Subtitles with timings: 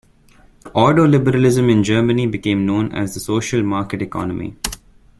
[0.73, 4.55] Ordoliberalism in Germany became known as the Social Market Economy.